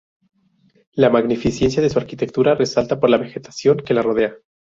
La 0.93 1.11
magnificencia 1.11 1.79
de 1.83 1.91
su 1.91 1.99
arquitectura 1.99 2.55
resalta 2.55 2.99
por 2.99 3.11
la 3.11 3.19
vegetación 3.19 3.77
que 3.85 3.93
la 3.93 4.01
rodea. 4.01 4.35